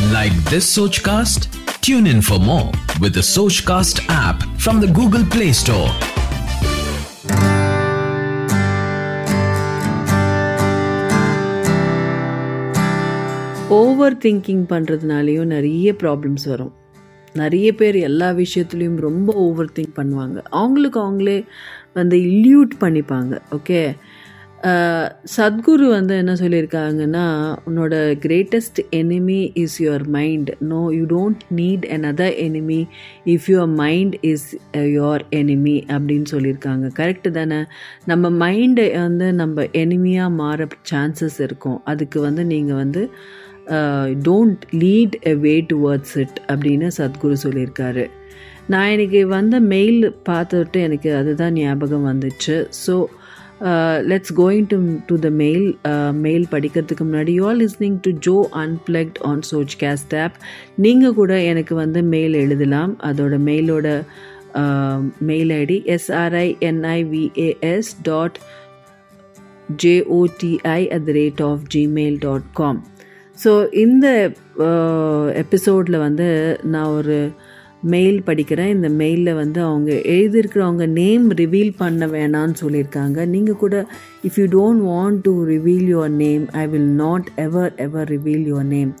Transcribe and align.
Like 0.00 0.32
this 0.44 0.76
Sochcast? 0.76 1.48
Tune 1.80 2.06
in 2.06 2.22
for 2.22 2.38
more 2.38 2.70
with 3.00 3.14
the 3.14 3.20
Sochcast 3.22 4.06
app 4.08 4.42
from 4.56 4.80
the 4.80 4.86
Google 4.88 5.24
Play 5.24 5.52
Store. 5.52 5.90
Over 13.78 14.16
thinking 14.16 14.64
பண்ணுறதுனாலையும் 14.68 15.46
நிறைய 15.46 15.88
problems 16.02 16.46
வரும் 16.48 16.74
நிறைய 17.32 17.68
பேர் 17.74 17.96
எல்லா 18.08 18.28
விஷயத்துலையும் 18.42 18.98
ரொம்ப 18.98 19.32
ஓவர் 19.46 19.74
திங்க் 19.76 19.98
பண்ணுவாங்க 19.98 20.38
அவங்களுக்கு 20.50 20.98
அவங்களே 21.00 21.38
வந்து 21.92 22.16
இல்யூட் 22.28 22.74
பண்ணிப்பாங்க 22.80 23.34
ஓகே 23.50 23.80
சத்குரு 25.36 25.86
வந்து 25.88 26.14
என்ன 26.16 26.32
சொல்லியிருக்காங்கன்னா 26.32 27.26
உன்னோட 27.68 27.94
greatest 28.24 28.80
enemy 28.90 29.50
is 29.54 29.76
your 29.82 30.06
mind 30.16 30.50
no 30.72 30.80
you 30.96 31.04
don't 31.12 31.42
need 31.58 31.84
another 31.96 32.34
enemy 32.46 32.80
if 33.34 33.46
your 33.52 33.74
mind 33.82 34.16
is 34.20 34.48
your 34.72 35.24
enemy 35.30 35.76
அப்படின்னு 35.94 36.28
சொல்லியிருக்காங்க. 36.30 36.86
கரெக்டு 37.00 37.30
தானே? 37.30 37.60
நம்ம 38.04 38.30
மைண்டை 38.44 38.88
வந்து 39.00 39.28
நம்ம 39.32 39.66
எனிமியாக 39.82 40.36
மாற 40.40 40.66
சான்சஸ் 40.90 41.40
இருக்கும். 41.40 41.78
அதுக்கு 41.84 42.20
வந்து 42.20 42.44
நீங்கள் 42.44 42.80
வந்து 42.82 43.04
don't 44.26 44.62
lead 44.82 45.16
a 45.32 45.34
way 45.34 45.54
towards 45.72 46.16
it 46.24 46.38
அப்படின்னு 46.52 46.90
சத்குரு 46.98 47.36
சொல்லியிருக்காரு. 47.46 48.06
நான் 48.66 48.90
எனக்கு 48.94 49.20
வந்த 49.26 49.60
மெயில் 49.60 50.02
பார்த்துட்டு 50.28 50.78
எனக்கு 50.86 51.10
அதுதான் 51.14 51.52
ஞாபகம் 51.52 52.08
வந்துச்சு. 52.12 52.56
So 52.86 52.94
let's 54.10 54.32
going 54.40 54.66
to 54.72 54.76
to 55.06 55.14
the 55.24 55.28
mail 55.42 55.66
mail 56.26 56.46
படிக்கிறதுக்கு 56.50 57.04
முன்னாடி. 57.08 57.32
You 57.38 57.44
are 57.50 57.58
listening 57.62 57.98
to 58.06 58.10
Joe 58.26 58.36
unplugged 58.64 59.18
on 59.30 59.42
சோச் 59.50 59.74
caste 59.82 60.14
app 60.24 60.36
நீங்கள் 60.84 61.16
கூட 61.20 61.32
எனக்கு 61.52 61.74
வந்து 61.74 62.02
மெயில் 62.14 62.36
எழுதலாம். 62.44 62.92
அதோட 63.10 63.34
மெயிலோட 63.48 63.86
mail 65.30 65.50
ID 65.62 65.78
SRINIVAS 65.96 67.90
dot 68.02 68.38
JOTI 69.82 70.80
at 70.96 71.04
the 71.08 71.12
rate 71.20 71.42
of 71.50 71.64
Gmail 71.74 72.18
dot 72.26 72.48
com 72.52 72.80
so 73.44 73.52
இந்த 73.84 74.06
எபிசோடில் 75.42 75.98
வந்து 76.06 76.28
நான் 76.64 76.94
ஒரு 77.00 77.18
மெயில் 77.94 78.18
படிக்கிறேன் 78.28 78.72
இந்த 78.76 78.88
மெயிலில் 79.00 79.38
வந்து 79.40 79.60
அவங்க 79.66 79.90
எழுதியிருக்கிறவங்க 80.14 80.86
நேம் 81.00 81.26
ரிவீல் 81.40 81.72
பண்ண 81.82 82.06
வேணான்னு 82.14 82.56
சொல்லியிருக்காங்க. 82.62 83.18
நீங்கள் 83.34 83.60
கூட 83.62 83.76
if 84.28 84.38
you 84.40 84.46
don't 84.56 84.84
want 84.92 85.20
to 85.28 85.34
reveal 85.52 85.86
your 85.94 86.14
name 86.24 86.44
I 86.62 86.64
will 86.74 86.90
not 87.04 87.28
ever 87.46 87.72
ever 87.86 88.10
reveal 88.14 88.44
your 88.50 88.68
name 88.74 88.92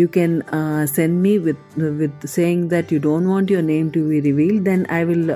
you 0.00 0.06
can 0.18 0.36
send 0.96 1.18
me 1.24 1.34
with 1.46 1.64
with 2.02 2.22
saying 2.36 2.62
that 2.74 2.92
you 2.94 3.00
don't 3.08 3.30
want 3.32 3.52
your 3.54 3.68
name 3.74 3.88
to 3.96 4.02
be 4.12 4.20
reveal 4.28 4.60
then 4.70 4.86
I 5.00 5.02
will 5.10 5.26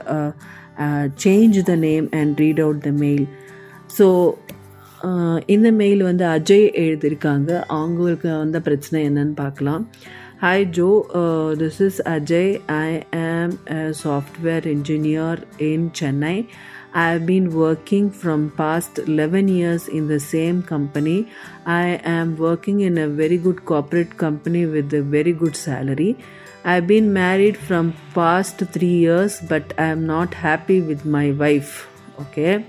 change 1.27 1.59
the 1.73 1.75
name 1.89 2.07
and 2.21 2.39
read 2.45 2.63
out 2.67 2.85
the 2.89 2.93
mail 3.05 3.27
so 3.99 4.07
இந்த 5.55 5.69
mail 5.83 6.03
வந்து 6.07 6.25
அஜய் 6.37 6.67
எழுதியிருக்காங்க. 6.83 7.51
அவங்களுக்கு 7.77 8.29
வந்த 8.43 8.59
பிரச்சனை 8.67 8.99
என்னன்னு 9.09 9.35
பார்க்கலாம். 9.45 9.85
Hi 10.41 10.65
Joe, 10.65 11.03
uh, 11.21 11.55
this 11.55 11.83
is 11.83 12.01
Ajay. 12.07 12.63
I 12.67 13.05
am 13.13 13.59
a 13.67 13.93
software 13.93 14.63
engineer 14.67 15.39
in 15.59 15.91
Chennai. 15.91 16.49
I 16.95 17.09
have 17.11 17.27
been 17.27 17.51
working 17.55 18.11
from 18.11 18.51
past 18.53 19.01
11 19.01 19.49
years 19.49 19.87
in 19.87 20.09
the 20.09 20.19
same 20.19 20.63
company. 20.63 21.29
I 21.67 22.01
am 22.15 22.39
working 22.39 22.81
in 22.81 22.97
a 22.97 23.07
very 23.07 23.37
good 23.37 23.67
corporate 23.67 24.17
company 24.17 24.65
with 24.65 24.95
a 24.95 25.03
very 25.03 25.35
good 25.35 25.55
salary. 25.57 26.17
I've 26.65 26.87
been 26.87 27.13
married 27.13 27.59
from 27.59 27.93
past 28.15 28.65
3 28.79 28.89
years 28.89 29.39
but 29.43 29.75
I 29.77 29.93
am 29.99 30.07
not 30.07 30.33
happy 30.33 30.81
with 30.81 31.05
my 31.05 31.33
wife. 31.33 31.87
Okay. 32.19 32.65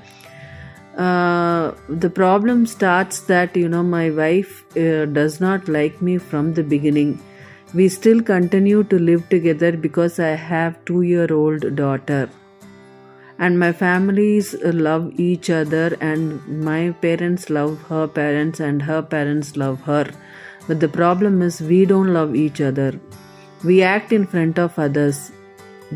Uh, 0.97 1.71
the 1.87 2.09
problem 2.09 2.65
starts 2.65 3.21
that 3.33 3.55
you 3.55 3.69
know 3.69 3.81
my 3.81 4.09
wife 4.09 4.63
uh, 4.75 5.05
does 5.05 5.39
not 5.39 5.69
like 5.69 6.01
me 6.01 6.17
from 6.17 6.55
the 6.55 6.63
beginning 6.63 7.19
we 7.73 7.87
still 7.87 8.21
continue 8.21 8.83
to 8.83 8.99
live 8.99 9.27
together 9.29 9.71
because 9.85 10.19
i 10.19 10.31
have 10.51 10.77
2 10.85 11.01
year 11.01 11.27
old 11.33 11.75
daughter. 11.75 12.29
And 13.39 13.57
my 13.57 13.71
families 13.71 14.53
love 14.87 15.19
each 15.19 15.49
other 15.49 15.97
and 15.99 16.63
my 16.65 16.91
parents 17.05 17.49
love 17.49 17.81
her 17.89 18.07
parents 18.07 18.59
and 18.59 18.83
her 18.89 19.01
parents 19.01 19.55
love 19.57 19.81
her. 19.81 20.05
But 20.67 20.79
the 20.79 20.89
problem 20.89 21.41
is 21.41 21.59
we 21.59 21.85
don't 21.85 22.13
love 22.13 22.35
each 22.35 22.61
other. 22.61 22.91
We 23.63 23.81
act 23.81 24.13
in 24.13 24.27
front 24.27 24.59
of 24.59 24.77
others. 24.77 25.31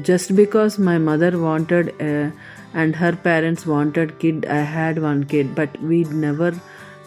Just 0.01 0.35
because 0.35 0.79
my 0.79 0.97
mother 0.97 1.37
wanted 1.37 1.93
a, 2.01 2.31
and 2.73 2.95
her 2.95 3.13
parents 3.15 3.65
wanted 3.65 4.17
kid 4.19 4.45
i 4.45 4.61
had 4.77 5.01
one 5.01 5.23
kid 5.33 5.55
but 5.59 5.81
we 5.81 6.03
never 6.25 6.51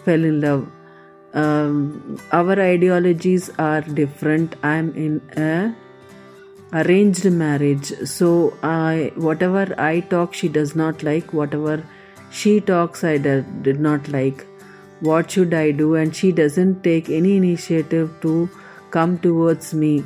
fell 0.05 0.23
in 0.29 0.41
love 0.41 0.63
um, 1.33 2.19
our 2.31 2.59
ideologies 2.59 3.49
are 3.59 3.81
different. 3.81 4.55
I'm 4.63 4.93
in 4.95 5.21
a 5.37 5.75
arranged 6.73 7.29
marriage. 7.31 7.87
So 8.07 8.57
i 8.63 9.11
whatever 9.15 9.75
i 9.77 9.99
talk 9.99 10.33
she 10.33 10.47
does 10.47 10.75
not 10.75 11.03
like. 11.03 11.33
Whatever 11.33 11.83
she 12.31 12.59
talks 12.61 13.03
i 13.03 13.17
did, 13.17 13.63
did 13.63 13.79
not 13.79 14.07
like. 14.09 14.45
What 15.01 15.31
should 15.31 15.53
i 15.53 15.71
do? 15.71 15.95
And 15.95 16.15
she 16.15 16.31
doesn't 16.31 16.83
take 16.83 17.09
any 17.09 17.37
initiative 17.37 18.09
to 18.21 18.49
come 18.91 19.17
towards 19.19 19.73
me. 19.73 20.03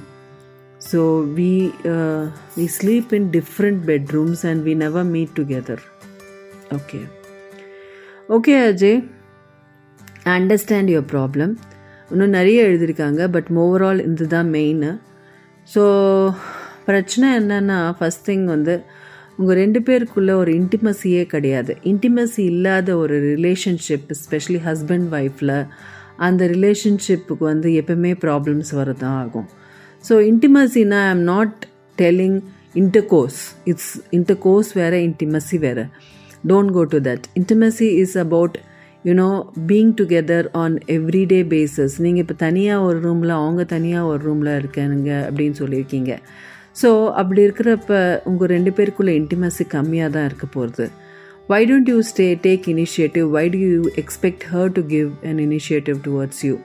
So 0.80 1.22
we 1.24 1.74
uh, 1.86 2.30
we 2.58 2.68
sleep 2.68 3.14
in 3.14 3.32
different 3.32 3.86
bedrooms 3.86 4.44
and 4.44 4.64
we 4.66 4.76
never 4.76 5.04
meet 5.04 5.36
together. 5.36 5.82
Okay. 6.72 7.08
Okay 8.30 8.54
ajay 8.54 9.08
understand 10.26 10.92
your 10.92 11.10
problem 11.14 11.54
இன்னும் 12.12 12.30
நிறைய 12.30 12.68
எழுதியிருக்காங்க 12.68 13.22
but 13.28 13.50
overall 13.64 14.02
இது 14.06 14.28
தான் 14.28 14.50
main 14.50 14.86
so 15.74 15.84
பிரச்சனை 16.86 17.28
என்னென்னா 17.40 17.80
first 17.98 18.26
thing 18.30 18.46
வந்து 18.46 18.84
உங்கள் 19.38 19.56
ரெண்டு 19.56 19.80
பேருக்குள்ளே 19.80 20.34
ஒரு 20.34 20.52
இன்டிமசியே 20.60 21.26
கிடையாது. 21.26 21.78
இன்டிமசி 21.84 22.38
இல்லாத 22.38 22.98
ஒரு 22.98 23.16
ரிலேஷன்ஷிப் 23.34 24.10
ஸ்பெஷலி 24.24 24.60
ஹஸ்பண்ட் 24.68 25.08
ஒய்ஃபில் 25.20 25.56
அந்த 26.18 26.48
ரிலேஷன்ஷிப்புக்கு 26.48 27.44
வந்து 27.44 27.70
எப்பவுமே 27.82 28.12
ப்ராப்ளம்ஸ் 28.26 28.72
வரதான் 28.80 29.18
ஆகும். 29.24 29.48
So 30.10 30.16
இன்டிமசினா 30.32 31.00
I 31.06 31.10
am 31.10 31.24
not 31.24 31.66
telling 31.98 32.38
intercourse 32.76 33.42
it's 33.64 33.94
intercourse 34.12 34.74
வேறு 34.74 35.00
இன்டிமசி 35.10 35.60
வேறு. 35.60 35.86
Don't 36.48 36.72
go 36.72 36.84
to 36.84 37.00
that 37.00 37.26
intimacy 37.42 37.90
is 38.04 38.18
about 38.18 38.58
you know 39.08 39.30
being 39.70 39.94
together 40.00 40.48
on 40.64 40.76
everyday 40.96 41.40
basis 41.54 41.96
நீங்கள் 42.06 42.24
இப்போ 42.26 42.36
தனியாக 42.44 42.86
ஒரு 42.90 43.00
ரூமில் 43.06 43.34
அவங்க 43.40 43.64
தனியாக 43.76 44.12
ஒரு 44.12 44.22
ரூமில் 44.28 44.52
இருக்கானுங்க 44.60 45.12
அப்படின்னு 45.28 45.58
சொல்லியிருக்கீங்க. 45.62 46.12
ஸோ 46.82 46.90
அப்படி 47.22 47.42
இருக்கிறப்ப 47.48 47.98
உங்கள் 48.30 48.52
ரெண்டு 48.56 48.72
பேருக்குள்ளே 48.78 49.16
இன்டிமசி 49.22 49.66
கம்மியாக 49.74 50.14
தான் 50.16 50.28
இருக்க 50.30 50.48
போகிறது 50.56 50.86
why 51.52 51.60
don't 51.72 51.92
you 51.94 51.98
stay 52.12 52.28
take 52.46 52.66
initiative 52.74 53.28
why 53.36 53.46
do 53.56 53.60
you 53.66 53.82
expect 54.04 54.46
her 54.54 54.72
to 54.78 54.84
give 54.94 55.10
an 55.32 55.42
initiative 55.48 56.00
towards 56.08 56.42
you 56.48 56.56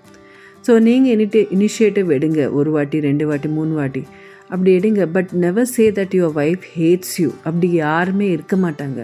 so 0.66 0.74
நீங்கள் 0.86 1.12
இனிட்டி 1.16 1.40
இனிஷியேட்டிவ் 1.56 2.08
எடுங்க. 2.16 2.40
ஒரு 2.58 2.70
வாட்டி 2.76 2.96
ரெண்டு 3.08 3.24
வாட்டி 3.28 3.48
மூணு 3.58 3.72
வாட்டி. 3.80 4.02
அப்படி 4.52 4.70
எடுங்க. 4.78 5.02
But 5.16 5.30
never 5.44 5.70
say 5.74 5.84
that 5.98 6.14
your 6.18 6.34
wife 6.42 6.64
hates 6.76 7.14
you 7.22 7.28
அப்படி 7.48 7.68
யாருமே 7.84 8.26
இருக்க 8.36 8.56
மாட்டாங்க. 8.64 9.00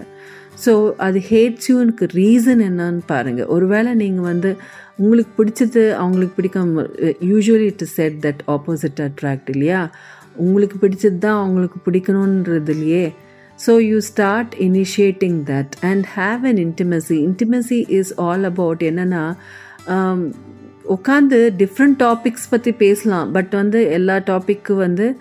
ஸோ 0.65 0.93
அது 0.97 1.19
ஹேட்ஸ் 1.29 1.71
யூனுக்கு 1.71 2.05
ரீசன் 2.13 2.61
என்னன்னு 2.69 2.99
பாருங்கள் 3.05 3.45
ஒருவேளை 3.45 3.93
நீங்கள் 3.93 4.23
வந்து 4.23 4.57
உங்களுக்கு 4.95 5.43
பிடிச்சது 5.43 5.91
அவங்களுக்கு 5.91 6.41
பிடிக்காம 6.41 6.85
usually 7.21 7.67
it 7.71 7.83
said 7.83 8.13
that 8.25 8.41
opposite 8.47 9.01
attract 9.07 9.49
இல்லையா? 9.49 9.91
உங்களுக்கு 10.35 10.87
பிடிச்சது 10.87 11.17
தான் 11.17 11.39
அவங்களுக்கு 11.39 11.91
பிடிக்கணுன்றது 11.91 12.69
இல்லையே 12.69 13.13
so 13.67 13.79
you 13.87 13.99
start 13.99 14.55
initiating 14.59 15.39
that 15.45 15.73
and 15.81 16.05
have 16.15 16.45
an 16.45 16.55
intimacy 16.55 17.17
intimacy 17.27 17.89
is 17.89 18.13
all 18.15 18.43
about 18.43 18.81
என்னென்னா 18.81 19.35
உட்காந்து 20.95 21.53
டிஃப்ரெண்ட் 21.57 21.95
டாபிக்ஸ் 21.99 22.49
பற்றி 22.49 22.71
பேசலாம். 22.71 23.31
பட் 23.31 23.49
வந்து 23.49 23.91
எல்லா 23.91 24.15
டாப்பிக்கு 24.17 24.73
வந்து 24.73 25.17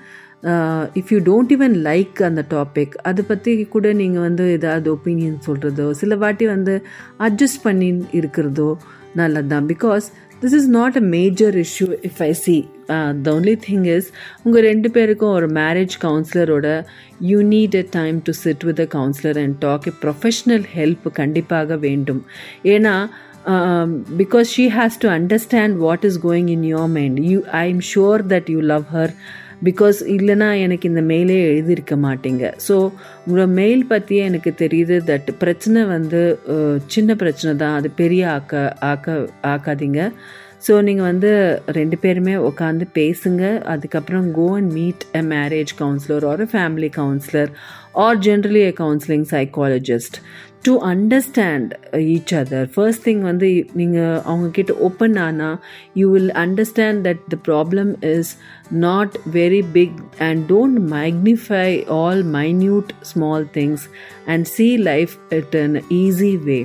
if 1.00 1.12
you 1.12 1.18
don't 1.30 1.52
even 1.56 1.76
like 1.88 2.22
அந்த 2.22 2.42
டாபிக் 2.50 2.94
அதை 3.02 3.24
பற்றி 3.28 3.52
கூட 3.74 3.92
நீங்கள் 3.92 4.20
வந்து 4.20 4.44
ஏதாவது 4.50 4.88
ஒப்பீனியன் 4.96 5.38
சொல்கிறதோ 5.46 5.90
சில 5.90 6.16
வாட்டி 6.16 6.46
வந்து 6.46 6.74
அட்ஜஸ்ட் 7.18 7.62
பண்ணி 7.62 7.88
இருக்கிறதோ 8.12 8.70
நல்லது 9.14 9.48
தான் 9.48 9.68
because 9.68 10.06
this 10.42 10.56
is 10.60 10.68
not 10.68 10.96
a 10.96 11.04
major 11.16 11.56
issue 11.56 11.86
if 12.08 12.22
I 12.22 12.32
see 12.32 12.56
the 13.22 13.34
only 13.34 13.56
thing 13.66 13.84
is 13.96 14.08
உங்கள் 14.42 14.62
ரெண்டு 14.62 14.90
பேருக்கும் 14.90 15.30
ஒரு 15.30 15.48
marriage 15.60 15.94
கவுன்சிலரோட 16.02 16.68
you 17.30 17.38
need 17.52 17.76
a 17.82 17.84
time 17.90 18.18
to 18.22 18.32
sit 18.44 18.64
with 18.64 18.80
a 18.80 18.88
counsellor 18.96 19.38
and 19.44 19.56
talk 19.58 19.86
a 19.86 19.94
professional 20.02 20.66
help 20.76 21.06
கண்டிப்பாக 21.12 21.76
வேண்டும். 21.76 22.22
ஏன்னா 22.74 22.96
because 24.18 24.50
she 24.56 24.66
has 24.76 25.00
to 25.00 25.08
understand 25.08 25.76
what 25.76 26.04
is 26.04 26.20
going 26.26 26.50
in 26.56 26.66
your 26.74 26.92
mind 26.98 27.18
you 27.30 27.40
I 27.62 27.64
am 27.68 27.82
sure 27.94 28.22
that 28.34 28.50
you 28.54 28.60
love 28.60 28.86
her 28.92 29.14
because 29.68 29.98
இல்லைனா 30.14 30.48
எனக்கு 30.64 30.88
இந்த 30.90 31.02
மெயிலே 31.10 31.36
எழுதியிருக்க 31.50 31.94
மாட்டீங்க. 32.06 32.44
So 32.68 32.76
உங்களோட 33.24 33.46
mail 33.60 33.84
பற்றியே 33.92 34.22
எனக்கு 34.30 34.50
தெரியுது 34.62 34.96
தட் 35.10 35.30
பிரச்சனை 35.42 35.82
வந்து 35.94 36.22
சின்ன 36.94 37.14
பிரச்சனை 37.22 37.52
தான். 37.62 37.76
அது 37.80 37.90
பெரிய 38.02 38.22
ஆக்க 38.36 38.62
ஆக்க 38.92 39.16
ஆக்காதீங்க. 39.54 40.00
ஸோ 40.66 40.74
நீங்கள் 40.80 41.04
வந்து 41.04 41.30
ரெண்டு 41.66 41.96
பேருமே 41.98 42.34
உட்காந்து 42.48 42.84
பேசுங்க. 42.94 43.42
அதுக்கப்புறம் 43.64 44.28
go 44.32 44.46
and 44.56 44.70
meet 44.72 45.02
a 45.12 45.22
marriage 45.34 45.72
counsellor 45.78 46.24
or 46.24 46.42
family 46.52 46.88
counsellor 46.96 47.50
or 47.94 48.18
generally 48.18 48.62
a 48.62 48.72
counselling 48.78 49.26
psychologist 49.32 50.16
to 50.62 50.72
understand 50.86 51.72
each 52.12 52.32
other 52.34 52.68
first 52.74 53.04
thing 53.04 53.20
வந்து 53.20 53.48
நீங்கள் 53.72 54.20
அவங்கக்கிட்ட 54.30 54.76
ஓப்பன் 54.80 55.16
ஆனால் 55.16 55.58
you 55.94 56.06
will 56.12 56.32
understand 56.44 57.02
that 57.08 57.24
the 57.28 57.38
problem 57.48 57.90
is 58.12 58.30
not 58.86 59.16
very 59.32 59.62
big 59.72 59.98
and 60.28 60.42
don't 60.52 60.80
magnify 60.94 61.66
all 61.98 62.24
minute 62.38 62.92
small 63.12 63.46
things 63.54 63.84
and 64.26 64.46
see 64.46 64.68
life 64.90 65.14
it 65.30 65.56
an 65.56 65.76
easy 66.00 66.32
way 66.48 66.58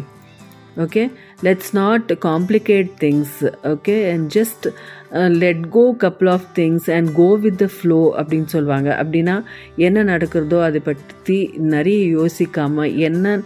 okay? 0.77 1.05
Let's 1.47 1.69
not 1.73 2.03
complicate 2.19 2.89
things 3.03 3.29
okay? 3.73 4.11
And 4.11 4.29
just 4.29 4.67
uh, 4.67 5.29
let 5.43 5.59
go 5.75 5.83
couple 6.03 6.29
of 6.29 6.41
things 6.57 6.89
and 6.95 7.13
go 7.19 7.27
with 7.43 7.57
the 7.63 7.69
flow 7.77 8.03
அப்படின்னு 8.19 8.49
சொல்லுவாங்க 8.55 8.89
அப்படின்னா 9.01 9.35
என்ன 9.87 10.03
நடக்கிறதோ 10.03 10.59
அதை 10.67 10.81
பற்றி 10.89 11.37
நிறைய 11.75 12.01
யோசிக்காமல் 12.17 12.95
என்ன 13.07 13.39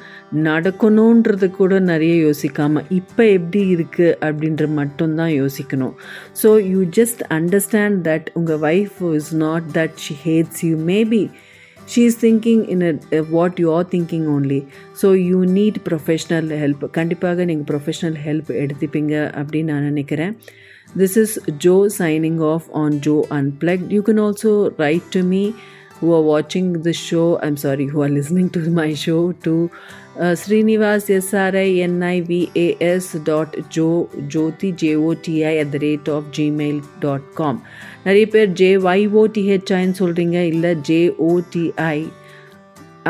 நடக்கணுன்றது 0.49 1.49
கூட 1.59 1.79
நிறைய 1.91 2.15
யோசிக்காமல் 2.27 2.89
இப்போ 2.99 3.23
எப்படி 3.37 3.61
இருக்குது 3.75 4.17
அப்படின்ற 4.27 4.67
மட்டும்தான் 4.79 5.33
யோசிக்கணும். 5.41 5.95
So 6.41 6.51
you 6.73 6.81
just 6.99 7.23
understand 7.39 7.99
that 8.09 8.29
உங்கள் 8.41 8.61
wife 8.73 8.99
is 9.21 9.33
not 9.45 9.67
that 9.79 9.97
she 10.05 10.15
hates 10.27 10.63
you 10.69 10.75
maybe 10.93 11.23
she 11.86 12.04
is 12.04 12.14
thinking 12.24 12.60
in 12.72 12.80
a, 12.82 12.92
uh, 13.16 13.24
what 13.36 13.58
you 13.62 13.68
are 13.72 13.84
thinking 13.94 14.24
only 14.36 14.60
so 14.92 15.12
you 15.30 15.38
need 15.58 15.74
professional 15.90 16.46
help 16.62 16.80
கண்டிப்பாக 16.98 17.44
நீங்கள் 17.50 17.68
ப்ரொஃபஷ்னல் 17.70 18.18
ஹெல்ப் 18.26 18.50
எடுத்துப்பீங்க 18.62 19.14
அப்படின்னு 19.40 19.70
நான் 19.72 19.88
நினைக்கிறேன் 19.92 20.34
this 21.00 21.14
is 21.22 21.30
joe 21.64 21.80
signing 21.98 22.36
off 22.50 22.66
on 22.82 22.92
joe 23.06 23.22
unplugged 23.38 23.90
you 23.96 24.02
can 24.08 24.18
also 24.26 24.52
write 24.80 25.06
to 25.16 25.22
me 25.32 25.42
who 25.98 26.08
are 26.16 26.24
watching 26.34 26.68
the 26.86 26.94
show 27.08 27.26
i'm 27.44 27.58
sorry 27.64 27.86
who 27.92 28.00
are 28.06 28.12
listening 28.18 28.48
to 28.56 28.60
my 28.80 28.90
show 29.04 29.20
to 29.46 29.54
uh, 30.17 30.33
srinivas 30.41 31.09
s-r-i-n-i-v-a-s 31.19 33.07
dot 33.29 33.55
jo 33.69 33.87
jyoti 34.33 34.71
j-o-t-i 34.83 35.55
at 35.63 35.71
the 35.71 35.79
rate 35.79 36.07
of 36.07 36.31
gmail 36.37 36.81
dot 37.05 37.23
com 37.41 37.57
நிறைய 38.05 38.25
பேர் 38.33 38.49
J 38.59 38.69
ஒய்ஓடிஹெச்ஐன்னு 38.91 39.95
சொல்கிறீங்க 39.99 40.37
இல்லை 40.53 40.71
J O T I 40.89 41.99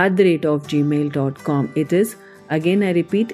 at 0.01 0.15
the 0.17 0.25
rate 0.27 0.45
of 0.51 0.67
Gmail 0.73 1.09
dot 1.19 1.39
com 1.49 1.69
it 1.83 1.95
is 2.01 2.13
again 2.55 2.81
i 2.87 2.91
repeat 2.97 3.29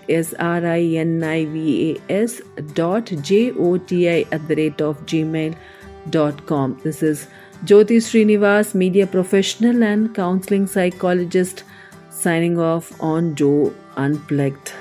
s-r-i-n-i-v-a-s 1.10 2.33
dot 2.80 3.07
j-o-t-i 3.30 4.18
at 4.36 4.44
the 4.50 4.56
rate 4.60 4.81
of 4.88 4.95
gmail.com 5.12 6.68
this 6.83 7.00
is 7.10 7.19
jyoti 7.71 7.98
srinivas 8.07 8.69
media 8.83 9.06
professional 9.16 9.83
and 9.92 10.04
counseling 10.21 10.66
psychologist 10.75 11.63
signing 12.19 12.58
off 12.61 12.87
on 13.02 13.35
joe 13.35 13.73
unplugged 13.96 14.73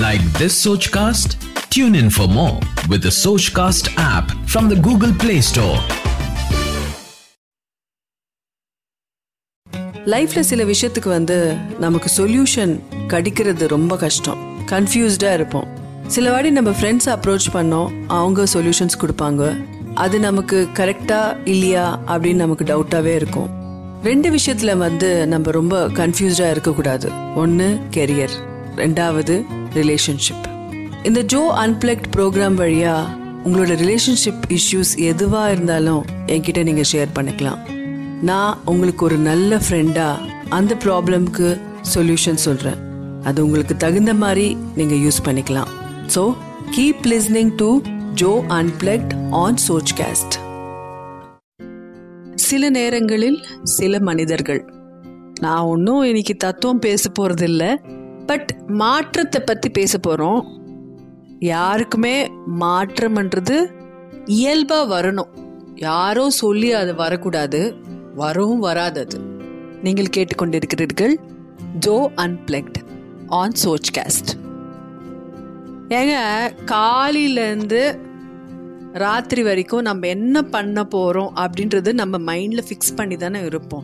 Like 0.00 0.22
this 0.34 0.64
Sochcast? 0.64 1.36
Tune 1.70 1.94
in 1.94 2.10
for 2.10 2.26
more 2.28 2.58
with 2.88 3.02
the 3.02 3.10
Sochcast 3.14 3.94
app 3.96 4.30
from 4.46 4.68
the 4.68 4.76
Google 4.86 5.12
Play 5.14 5.40
Store. 5.42 5.78
லைஃப்ல 10.12 10.40
சில 10.50 10.62
விஷயத்துக்கு 10.70 11.10
வந்து 11.18 11.36
நமக்கு 11.84 12.08
solution 12.16 12.72
கிடைக்கிறது 13.12 13.64
ரொம்ப 13.74 13.96
கஷ்டம் 14.04 14.40
கன்ஃபியூஸ்டாக 14.69 15.33
இருப்போம். 15.33 15.67
சில 16.07 16.31
வாட்டி 16.31 16.49
நம்ம 16.49 16.69
ஃப்ரெண்ட்ஸ் 16.69 17.09
அப்ரோச் 17.13 17.47
பண்ணோம் 17.53 17.89
அவங்க 18.07 18.43
சொல்யூஷன்ஸ் 18.53 18.97
கொடுப்பாங்க. 18.99 19.65
அது 19.93 20.19
நமக்கு 20.19 20.67
கரெக்டா 20.73 21.37
இல்லையா 21.45 21.99
அப்படின்னு 22.07 22.33
நமக்கு 22.33 22.63
டவுட்டாகவே 22.63 23.13
இருக்கும். 23.15 23.49
ரெண்டு 24.03 24.29
விஷயத்துல 24.29 24.77
வந்து 24.77 25.27
நம்ம 25.27 25.51
ரொம்ப 25.51 25.87
கன்ஃபியூஸ்டாக 25.87 26.49
இருக்கக்கூடாது. 26.49 27.11
ஒன்று 27.35 27.79
கெரியர் 27.91 28.35
ரெண்டாவது 28.75 29.45
ரிலேஷன்ஷிப் 29.75 30.45
இந்த 31.03 31.21
ஜோ 31.21 31.53
அன்பிளக்ட் 31.57 32.09
ப்ரோக்ராம் 32.15 32.59
வழியா 32.61 32.95
உங்களோட 33.45 33.73
ரிலேஷன்ஷிப் 33.83 34.57
இஷ்யூஸ் 34.57 34.97
எதுவாக 34.97 35.51
இருந்தாலும் 35.51 36.05
என்கிட்ட 36.27 36.63
நீங்கள் 36.63 36.89
ஷேர் 36.91 37.15
பண்ணிக்கலாம். 37.15 37.59
நான் 38.21 38.59
உங்களுக்கு 38.65 39.05
ஒரு 39.05 39.17
நல்ல 39.17 39.59
ஃப்ரெண்டாக 39.69 40.19
அந்த 40.49 40.75
ப்ராப்ளம்க்கு 40.85 41.59
சொல்யூஷன் 41.95 42.43
சொல்கிறேன் 42.47 42.84
அது 43.25 43.45
உங்களுக்கு 43.45 43.77
தகுந்த 43.77 44.13
மாதிரி 44.13 44.57
நீங்க 44.75 44.95
யூஸ் 44.95 45.25
பண்ணிக்கலாம். 45.25 45.71
So 46.15 46.23
keep 46.71 47.03
listening 47.03 47.53
to 47.55 47.79
Joe 48.13 48.43
unplugged 48.49 49.13
on 49.31 49.55
Sochcast 49.67 50.35
சில 52.35 52.69
நேரங்களில் 52.69 53.37
சில 53.63 53.99
மனிதர்கள் 53.99 54.65
நான் 55.39 55.63
ஒன்றும் 55.63 56.03
இன்னைக்கு 56.03 56.35
தத்துவம் 56.35 56.79
பேச 56.79 57.09
போகிறதில்ல 57.09 57.75
பட் 58.25 58.51
மாற்றத்தை 58.67 59.41
பற்றி 59.41 59.69
பேச 59.69 59.97
போகிறோம் 59.97 60.41
யாருக்குமே 61.39 62.27
மாற்றம்ன்றது 62.59 63.57
இயல்பாக 64.25 64.85
வரணும். 64.93 65.31
யாரோ 65.75 66.29
சொல்லி 66.29 66.73
அது 66.73 66.95
வரக்கூடாது 66.95 67.75
வரவும் 68.15 68.59
வராது 68.59 68.99
அது. 69.01 69.17
நீங்கள் 69.83 70.13
கேட்டுக்கொண்டிருக்கிறீர்கள் 70.17 71.15
ஜோ 71.79 72.11
அன்பிளக்ட் 72.15 72.77
ஆன் 73.27 73.51
சோச்காஸ்ட் 73.63 74.31
ஏங்க 75.89 76.15
காலையிலேருந்து 76.65 77.99
ராத்திரி 78.93 79.43
வரைக்கும் 79.43 79.81
நம்ம 79.81 80.07
என்ன 80.07 80.41
பண்ண 80.41 80.85
போகிறோம் 80.85 81.35
அப்படின்றது 81.35 81.93
நம்ம 81.93 82.17
மைண்டில் 82.17 82.63
ஃபிக்ஸ் 82.69 82.95
பண்ணி 82.95 83.15
தானே 83.15 83.45
இருப்போம். 83.45 83.83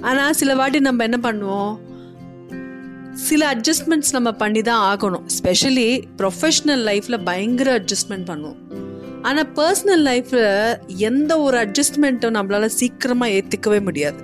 ஆனால் 0.00 0.32
சில 0.32 0.54
வாட்டி 0.54 0.80
நம்ம 0.80 1.04
என்ன 1.04 1.32
பண்ணுவோம்? 1.32 1.78
சில 3.12 3.54
அட்ஜஸ்ட்மெண்ட்ஸ் 3.54 4.12
நம்ம 4.12 4.32
பண்ணி 4.32 4.62
தான் 4.62 4.96
ஆகணும். 4.96 5.24
ஸ்பெஷலி 5.42 6.04
ப்ரொஃபஷ்னல் 6.16 6.84
லைஃப்பில் 6.84 7.24
பயங்கர 7.24 7.78
அட்ஜஸ்ட்மெண்ட் 7.78 8.26
பண்ணுவோம். 8.26 8.56
ஆனால் 9.22 9.48
பர்சனல் 9.54 10.04
லைஃப்பில் 10.06 10.78
எந்த 10.86 11.40
ஒரு 11.40 11.58
அட்ஜஸ்ட்மெண்ட்டும் 11.58 12.36
நம்மளால் 12.36 12.66
சீக்கிரமாக 12.66 13.32
ஏற்றுக்கவே 13.32 13.82
முடியாது. 13.82 14.16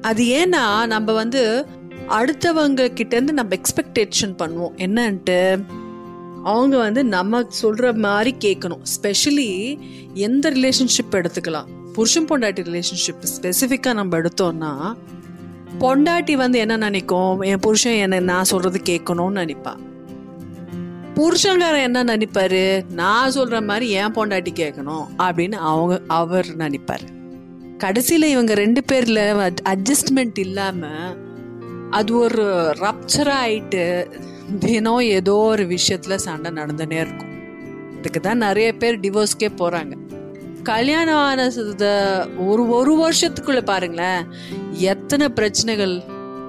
அது 0.00 0.24
ஏன்னா 0.24 0.86
நம்ம 0.86 1.12
வந்து 1.12 1.66
அடுத்தவங்க 2.08 2.92
கிட்ட 2.92 3.14
இருந்து 3.16 3.32
நம்ம 3.32 3.56
எக்ஸ்பெக்டேஷன் 3.56 4.34
பண்ணுவோம். 4.38 4.76
என்னன்ட்டு? 4.76 5.64
அவங்க 6.44 6.76
வந்து 6.76 7.04
நம்ம 7.04 7.48
சொல்ற 7.62 7.94
மாதிரி 7.94 8.34
கேட்கணும். 8.38 8.82
ஸ்பெஷலி 9.02 9.78
எந்த 10.14 10.50
ரிலேஷன்ஷிப் 10.50 11.10
எடுத்துக்கலாம்? 11.10 11.64
புருஷன் 11.92 12.24
பொண்டாட்டி 12.24 12.82
ரிலேஷன்ஷிப் 12.82 13.24
ஸ்பெசிஃபிக்காக 13.40 13.94
நம்ம 13.94 14.18
எடுத்தோம்னா 14.18 14.94
பொண்டாட்டி 15.80 16.32
வந்து 16.32 16.58
என்ன 16.58 16.76
நினைக்கும்? 16.76 17.40
என் 17.40 17.58
புருஷன் 17.58 17.92
என்ன 17.92 18.20
நான் 18.20 18.44
சொல்றது 18.44 18.80
கேட்கணும்னு 18.84 19.36
நினைப்பா. 19.36 19.76
புருஷங்காரன் 21.14 21.82
என்ன 21.82 22.04
நினைப்பாரு? 22.04 22.90
நான் 22.90 23.32
சொல்ற 23.32 23.64
மாதிரி 23.64 23.90
என் 23.90 24.12
பொண்டாட்டி 24.12 24.52
கேட்கணும் 24.54 25.06
அப்படின்னு 25.18 25.54
அவங்க 25.54 26.00
அவர் 26.06 26.46
நினைப்பாரு. 26.56 27.14
கடைசியில் 27.78 28.28
இவங்க 28.28 28.54
ரெண்டு 28.54 28.82
பேர்ல 28.92 29.50
அட்ஜஸ்ட்மெண்ட் 29.68 30.38
இல்லாமல் 30.38 31.24
அது 31.90 32.18
ஒரு 32.18 32.44
ரப்சர் 32.80 33.32
ஆயிட்டு 33.44 34.06
தினம் 34.58 34.98
ஏதோ 34.98 35.34
ஒரு 35.34 35.64
விஷயத்துல 35.64 36.14
சண்டை 36.14 36.50
நடந்துனே 36.50 36.98
இருக்கும். 37.04 37.32
இதுக்கு 37.98 38.20
தான் 38.20 38.38
நிறைய 38.38 38.72
பேர் 38.72 39.00
டிவோர்ஸ்க்கே 39.00 39.48
போறாங்க. 39.56 39.92
கல்யாணம் 40.62 41.14
ஆன 41.14 41.50
ஒரு 42.36 42.68
ஒரு 42.68 42.92
வருஷத்துக்குள்ள 43.02 43.64
பாருங்களேன் 43.64 44.26
எத்தனை 44.72 45.28
பிரச்சனைகள். 45.28 46.02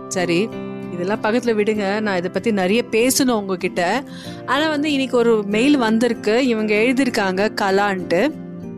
சரி 0.07 0.49
இதெல்லாம் 0.93 1.23
பக்கத்துல 1.23 1.53
விடுங்க 1.59 1.99
நான் 1.99 2.17
இதை 2.17 2.29
பத்தி 2.33 2.51
நிறைய 2.51 2.83
பேசணும் 2.91 3.39
உங்ககிட்ட. 3.41 4.03
ஆனா 4.45 4.69
வந்து 4.69 4.91
இன்னைக்கு 4.91 5.17
ஒரு 5.17 5.43
மெயில் 5.43 5.77
வந்திருக்கு. 5.77 6.47
இவங்க 6.47 6.73
எழுதியிருக்காங்க 6.75 7.49
கலான்ட்டு. 7.61 8.31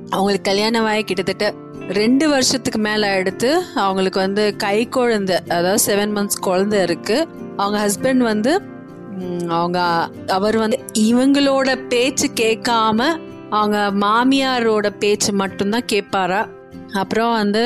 அவங்களுக்கு 0.09 0.51
கல்யாணம் 0.51 0.85
ஆகி 0.85 1.03
கிட்டத்தட்ட 1.03 1.53
ரெண்டு 1.89 2.29
வருஷத்துக்கு 2.29 2.79
மேலே 2.79 3.07
எடுத்து 3.15 3.49
அவங்களுக்கு 3.75 4.19
வந்து 4.19 4.43
கை 4.55 4.87
குழந்தை 4.87 5.35
அதாவது 5.49 5.79
செவன் 5.85 6.13
மந்த்ஸ் 6.17 6.41
குழந்தை 6.41 6.81
இருக்கு. 6.81 7.17
அவங்க 7.57 7.77
ஹஸ்பண்ட் 7.85 8.23
வந்து 8.31 8.51
அவங்க 9.47 9.79
அவர் 10.27 10.57
வந்து 10.57 10.77
இவங்களோட 10.99 11.69
பேச்சு 11.87 12.27
கேட்காம 12.33 13.07
அவங்க 13.49 13.77
மாமியாரோட 14.05 14.87
பேச்சு 14.99 15.33
மட்டும்தான் 15.33 15.89
கேட்பாரா? 15.91 16.41
அப்புறம் 16.93 17.33
வந்து 17.33 17.63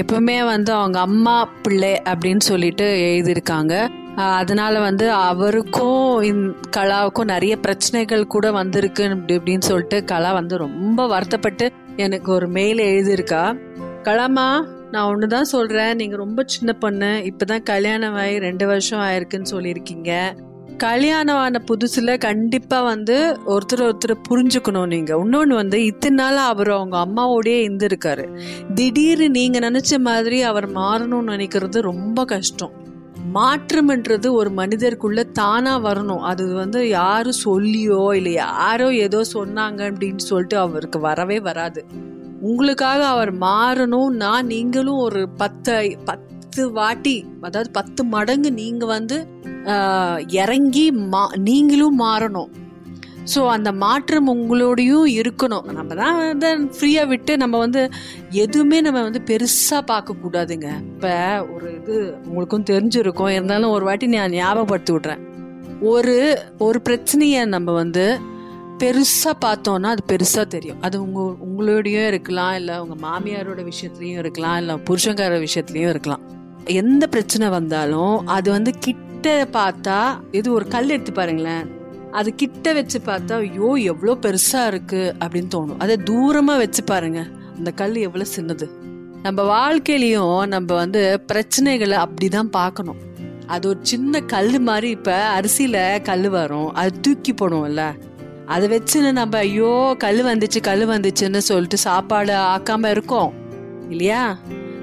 எப்பவுமே 0.00 0.38
வந்து 0.44 0.72
அவங்க 0.72 0.98
அம்மா 1.00 1.36
பிள்ளை 1.62 1.94
அப்படின்னு 2.04 2.44
சொல்லிட்டு 2.50 2.86
எழுதியிருக்காங்க. 3.08 3.74
அதனால 4.36 4.78
வந்து 4.78 5.06
அவருக்கும் 5.30 6.22
இந் 6.22 6.44
கலாவுக்கும் 6.76 7.32
நிறைய 7.34 7.54
பிரச்சனைகள் 7.56 8.32
கூட 8.34 8.46
வந்திருக்கு 8.52 9.04
அப்படி 9.08 9.36
இப்படின்னு 9.38 9.68
சொல்லிட்டு 9.70 9.98
கலா 10.04 10.32
வந்து 10.32 10.56
ரொம்ப 10.56 11.06
வருத்தப்பட்டு 11.06 11.66
எனக்கு 11.98 12.32
ஒரு 12.32 12.48
மெயில் 12.48 12.78
எழுதியிருக்கா? 12.78 13.58
கலாமா 14.02 14.48
நான் 14.90 15.08
ஒன்று 15.12 15.26
தான் 15.26 15.48
சொல்கிறேன் 15.52 15.96
நீங்கள் 15.96 16.18
ரொம்ப 16.18 16.44
சின்ன 16.46 16.72
பொண்ணு. 16.72 17.24
இப்போ 17.24 17.44
தான் 17.44 17.62
கல்யாணம் 17.62 18.14
ஆகி 18.14 18.38
ரெண்டு 18.38 18.66
வருஷம் 18.66 19.00
ஆயிருக்குன்னு 19.00 19.52
சொல்லியிருக்கீங்க. 19.54 20.10
கல்யாணம் 20.76 21.36
ஆன 21.36 21.60
புதுசில் 21.70 22.12
கண்டிப்பாக 22.18 22.84
வந்து 22.84 23.16
ஒருத்தர் 23.46 23.82
ஒருத்தர் 23.86 24.14
புரிஞ்சுக்கணும் 24.28 24.86
நீங்கள் 24.86 25.18
இன்னொன்று 25.18 25.54
வந்து 25.54 25.84
இத்தனை 25.84 26.16
நாள் 26.16 26.36
அவர் 26.36 26.70
அவங்க 26.70 26.96
அம்மாவோடையே 27.06 27.60
இருந்திருக்காரு. 27.66 28.26
திடீர்னு 28.74 29.28
நீங்கள் 29.30 29.66
நினச்ச 29.68 29.98
மாதிரி 29.98 30.42
அவர் 30.42 30.68
மாறணும்னு 30.70 31.32
நினைக்கிறது 31.32 31.80
ரொம்ப 31.80 32.24
கஷ்டம். 32.24 32.74
மாற்றம்ன்றது 33.36 34.28
ஒரு 34.40 34.50
மனிதருக்குள்ள 34.58 35.20
தானா 35.38 35.72
வரணும். 35.86 36.24
அது 36.30 36.44
வந்து 36.54 36.80
யாரும் 36.88 37.42
சொல்லியோ 37.44 38.02
இல்லை 38.18 38.32
யாரோ 38.32 38.86
ஏதோ 39.06 39.20
சொன்னாங்க 39.32 39.80
அப்படின்னு 39.90 40.24
சொல்லிட்டு 40.30 40.56
அவருக்கு 40.58 40.98
வரவே 41.00 41.38
வராது. 41.48 41.82
உங்களுக்காக 42.48 43.00
அவர் 43.14 43.32
மாறணும்னா 43.46 44.32
நீங்களும் 44.52 45.00
ஒரு 45.06 45.22
பத்து 45.40 45.72
பத்து 46.10 46.62
வாட்டி 46.78 47.16
அதாவது 47.46 47.70
பத்து 47.70 48.02
மடங்கு 48.14 48.50
நீங்க 48.62 48.84
வந்து 48.94 49.16
இறங்கி 50.42 50.86
மா 51.12 51.22
நீங்களும் 51.48 51.98
மாறணும். 52.00 52.50
ஸோ 53.32 53.40
அந்த 53.54 53.70
மாற்றம் 53.82 54.28
உங்களோடையும் 54.34 55.08
இருக்கணும். 55.20 55.66
நம்ம 55.78 55.94
தான் 56.00 56.16
வந்து 56.20 56.50
ஃப்ரீயாக 56.76 57.10
விட்டு 57.12 57.32
நம்ம 57.42 57.58
வந்து 57.64 57.82
எதுவுமே 58.44 58.78
நம்ம 58.86 59.02
வந்து 59.08 59.22
பெருசாக 59.30 59.82
பார்க்கக்கூடாதுங்க 59.92 60.68
இப்போ 60.92 61.12
ஒரு 61.54 61.68
இது 61.78 61.96
உங்களுக்கும் 62.28 62.68
தெரிஞ்சிருக்கும். 62.72 63.32
இருந்தாலும் 63.36 63.74
ஒரு 63.76 63.86
வாட்டி 63.90 64.08
நான் 64.14 64.36
ஞாபகப்படுத்தி 64.40 64.94
விட்றேன். 64.96 65.22
ஒரு 65.92 66.16
ஒரு 66.66 66.80
பிரச்சனையை 66.88 67.42
நம்ம 67.54 67.72
வந்து 67.82 68.04
பெருசாக 68.82 69.34
பார்த்தோன்னா 69.44 69.88
அது 69.94 70.02
பெருசாக 70.12 70.46
தெரியும். 70.54 70.80
அது 70.86 70.96
உங்கள் 71.04 71.32
உங்களோடையும் 71.46 72.08
இருக்கலாம் 72.12 72.54
இல்லை 72.60 72.74
உங்கள் 72.82 73.02
மாமியாரோட 73.06 73.62
விஷயத்துலையும் 73.70 74.20
இருக்கலாம் 74.24 74.58
இல்லை 74.62 74.74
புருஷங்கார 74.88 75.38
விஷயத்துலையும் 75.46 75.92
இருக்கலாம். 75.94 76.24
எந்த 76.82 77.04
பிரச்சனை 77.14 77.48
வந்தாலும் 77.58 78.14
அது 78.36 78.48
வந்து 78.56 78.72
கிட்ட 78.86 79.34
பார்த்தா 79.58 79.98
இது 80.38 80.48
ஒரு 80.58 80.66
கல் 80.74 80.94
எடுத்து 80.94 81.12
பாருங்களேன். 81.12 81.66
அது 82.18 82.34
கிட்ட 82.34 82.72
வச்சு 82.72 82.98
பார்த்தா 83.06 83.34
ஐயோ 83.46 83.70
எவ்வளோ 83.92 84.12
பெருசாக 84.22 84.70
இருக்குது 84.72 85.12
அப்படின்னு 85.22 85.50
தோணும். 85.54 85.78
அதை 85.78 85.96
தூரமாக 86.10 86.62
வச்சு 86.62 86.84
பாருங்க. 86.84 87.20
அந்த 87.56 87.70
கல் 87.70 87.94
எவ்வளோ 87.94 88.24
சின்னது. 88.36 88.66
நம்ம 89.22 89.42
வாழ்க்கையிலையும் 89.52 90.46
நம்ம 90.46 90.74
வந்து 90.74 91.20
பிரச்சனைகளை 91.32 91.96
அப்படிதான் 92.04 92.50
பார்க்கணும். 92.50 93.00
அது 93.46 93.68
ஒரு 93.68 93.78
சின்ன 93.82 94.20
கல் 94.20 94.60
மாதிரி 94.60 94.88
இப்போ 94.90 95.14
அரிசியில் 95.26 96.02
கல் 96.02 96.28
வரும். 96.28 96.70
அது 96.74 97.00
தூக்கி 97.00 97.32
போடுவோம்ல. 97.32 97.84
அதை 98.46 98.66
வச்சுன்னு 98.74 99.12
நம்ம 99.12 99.38
ஐயோ 99.38 99.94
கல் 99.98 100.20
வந்துச்சு 100.24 100.60
கல் 100.60 100.84
வந்துச்சுன்னு 100.88 101.40
சொல்லிட்டு 101.50 101.76
சாப்பாடு 101.76 102.34
ஆக்காம 102.54 102.90
இருக்கோம். 102.90 103.32
இல்லையா? 103.90 104.22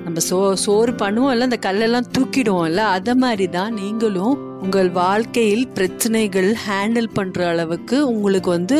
நம்ம 0.04 0.20
சோ 0.30 0.38
சோறு 0.54 0.92
பண்ணுவோம்ல 0.92 1.48
அந்த 1.50 1.60
கல்லெல்லாம் 1.66 2.12
தூக்கிடுவோம்ல. 2.18 2.82
அதை 2.98 3.14
மாதிரி 3.16 3.48
தான் 3.50 3.74
நீங்களும் 3.74 4.36
உங்கள் 4.64 4.90
வாழ்க்கையில் 5.02 5.66
பிரச்சனைகள் 5.78 6.50
ஹேண்டில் 6.68 7.10
பண்ணுற 7.18 7.42
அளவுக்கு 7.54 7.98
உங்களுக்கு 8.14 8.50
வந்து 8.50 8.78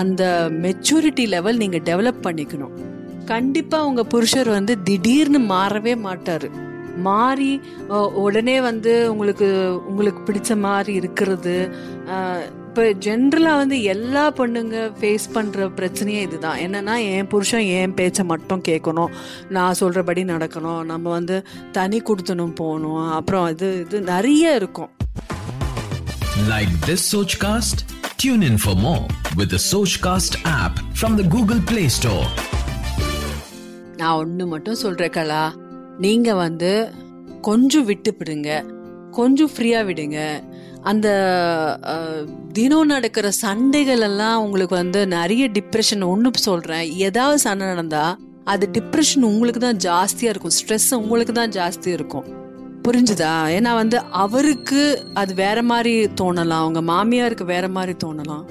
அந்த 0.00 0.22
மெச்சூரிட்டி 0.64 1.26
லெவல் 1.34 1.60
நீங்கள் 1.62 1.86
டெவலப் 1.90 2.24
பண்ணிக்கணும். 2.26 2.74
கண்டிப்பாக 3.32 3.88
உங்கள் 3.88 4.10
புருஷர் 4.14 4.50
வந்து 4.58 4.74
திடீர்னு 4.88 5.40
மாறவே 5.54 5.94
மாட்டார். 6.06 6.48
மாறி 7.06 7.52
உடனே 8.24 8.56
வந்து 8.70 8.92
உங்களுக்கு 9.12 9.46
உங்களுக்கு 9.90 10.20
பிடிச்ச 10.28 10.56
மாதிரி 10.64 10.92
இருக்கிறது. 11.00 11.54
இப்போ 12.66 12.84
ஜென்ரலாக 13.06 13.60
வந்து 13.62 13.76
எல்லா 13.92 14.24
பொண்ணுங்க 14.38 14.76
ஃபேஸ் 14.98 15.26
பண்ணுற 15.34 15.68
பிரச்சனையே 15.78 16.20
இதுதான். 16.26 16.58
என்னன்னா 16.64 16.94
என் 17.14 17.30
புருஷன் 17.32 17.66
என் 17.78 17.96
பேச்சை 17.98 18.24
மட்டும் 18.32 18.62
கேட்கணும். 18.68 19.12
நான் 19.56 19.78
சொல்கிறபடி 19.80 20.24
நடக்கணும். 20.32 20.82
நம்ம 20.92 21.10
வந்து 21.18 21.38
தனி 21.78 22.00
கொடுத்தனும் 22.10 22.58
போகணும். 22.62 23.04
அப்புறம் 23.18 23.46
இது 23.54 23.68
இது 23.84 24.00
நிறைய 24.12 24.54
இருக்கும். 24.60 24.92
Like 26.50 26.70
this 26.86 27.02
Sochcast? 27.12 27.84
Tune 28.20 28.42
in 28.42 28.56
for 28.58 28.74
more 28.74 29.06
with 29.38 29.50
the 29.54 29.60
Sochcast 29.70 30.32
app 30.44 30.74
from 31.00 31.16
the 31.18 31.24
Google 31.34 31.60
Play 31.70 31.84
Store. 31.96 32.24
நான் 33.96 34.16
ஒன்று 34.22 34.46
மட்டும் 34.52 34.78
சொல்கிறேன் 34.82 35.14
கலா. 35.16 35.44
நீங்கள் 36.04 36.34
வந்து 36.34 36.72
கொஞ்சம் 37.48 37.86
விட்டு 37.90 38.12
விடுங்க. 38.18 38.50
கொஞ்சம் 39.18 39.52
ஃப்ரீயாக 39.54 39.88
விடுங்க. 39.90 40.18
அந்த 40.90 41.08
தினம் 42.58 42.92
நடக்கிற 42.94 43.30
சண்டைகள் 43.44 44.04
எல்லாம் 44.10 44.42
உங்களுக்கு 44.44 44.74
வந்து 44.82 45.06
நிறைய 45.16 45.46
டிப்ரெஷன் 45.58 46.04
ஒன்று 46.12 46.46
சொல்கிறேன் 46.48 46.86
ஏதாவது 47.08 47.38
சண்டை 47.46 47.66
நடந்தால் 47.66 48.18
அது 48.44 48.68
டிப்ரெஷன் 48.78 49.30
உங்களுக்கு 49.32 49.62
தான் 49.68 49.82
ஜாஸ்தியாக 49.88 50.34
இருக்கும். 50.34 50.58
ஸ்ட்ரெஸ் 50.60 50.92
உங்களுக்கு 51.02 51.34
தான் 51.42 51.54
ஜாஸ்தியாக 51.60 51.98
இருக்கும். 52.00 52.28
புரிஞ்சுதா? 52.84 53.32
ஏன்னா 53.56 53.74
வந்து 53.74 53.98
அவருக்கு 53.98 54.82
அது 55.14 55.34
வேற 55.34 55.62
மாதிரி 55.62 56.04
தோணலாம். 56.20 56.64
அவங்க 56.64 56.80
மாமியாருக்கு 56.92 57.44
வேற 57.44 57.68
மாதிரி 57.68 57.94
தோணலாம். 58.04 58.44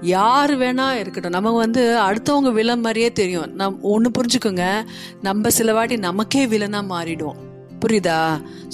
யார் 0.00 0.58
வேணா 0.58 0.86
இருக்கட்டும். 0.92 1.32
நமக்கு 1.32 1.58
வந்து 1.58 1.82
அடுத்தவங்க 1.98 2.52
வில்லன் 2.52 2.80
மாதிரியே 2.80 3.12
தெரியும். 3.12 3.54
நம் 3.54 3.82
ஒன்று 3.82 4.10
புரிஞ்சுக்கோங்க. 4.18 4.84
நம்ம 5.22 5.50
சில 5.50 5.72
வாட்டி 5.72 5.96
நமக்கே 5.96 6.46
வில்லனா 6.46 6.82
மாறிடுவோம். 6.94 7.40
புரியுதா? 7.84 8.20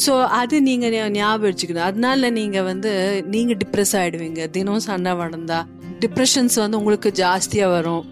ஸோ 0.07 0.25
அது 0.25 0.63
நீங்கள் 0.63 1.11
ஞாபகம் 1.11 1.51
வச்சுக்கணும். 1.51 1.89
அதனால 1.91 2.31
நீங்கள் 2.31 2.63
வந்து 2.63 3.23
நீங்கள் 3.27 3.57
டிப்ரெஸ் 3.57 3.93
ஆகிடுவீங்க 3.93 4.51
தினம் 4.51 4.81
சண்டை 4.81 5.13
வளர்ந்தா 5.13 5.67
டிப்ரெஷன்ஸ் 6.01 6.55
வந்து 6.55 6.79
உங்களுக்கு 6.79 7.13
ஜாஸ்தியாக 7.17 7.71
வரும். 7.71 8.05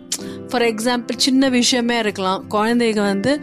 ஃபார் 0.48 0.62
எக்ஸாம்பிள் 0.62 1.16
சின்ன 1.16 1.48
விஷயமே 1.48 1.98
இருக்கலாம். 1.98 2.44
குழந்தைங்க 2.50 3.00
வந்து 3.00 3.40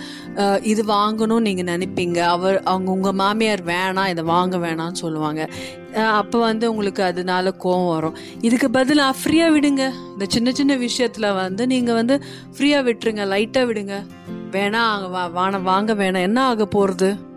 இது 0.61 0.83
வாங்கணும்னு 0.83 1.39
நீங்கள் 1.39 1.77
நினைப்பீங்க. 1.77 2.17
அவர் 2.17 2.63
அவங்க 2.63 2.91
உங்கள் 2.91 3.11
மாமியார் 3.11 3.65
வேணாம் 3.65 4.09
இதை 4.09 4.23
வாங்க 4.23 4.57
வேணாம்னு 4.57 4.91
சொல்லுவாங்க. 4.91 5.49
அப்போ 5.95 6.39
வந்து 6.39 6.69
உங்களுக்கு 6.69 7.03
அதனால 7.03 7.53
கோவம் 7.63 7.89
வரும். 7.89 8.17
இதுக்கு 8.41 8.69
பதிலாக 8.69 9.17
ஃப்ரீயாக 9.23 9.53
விடுங்க. 9.53 9.93
இந்த 10.11 10.25
சின்ன 10.27 10.51
சின்ன 10.51 10.75
விஷயத்தில் 10.75 11.33
வந்து 11.33 11.67
நீங்கள் 11.67 11.95
வந்து 11.95 12.23
ஃப்ரீயாக 12.57 12.83
விட்டுருங்க. 12.83 13.23
லைட்டாக 13.25 13.65
விடுங்க. 13.65 14.05
வேணாம் 14.51 15.31
வா- 15.33 15.61
வாங்க 15.61 15.93
வேணாம். 15.93 16.21
என்ன 16.21 16.43
ஆக 16.43 16.65
போகிறது 16.65 17.27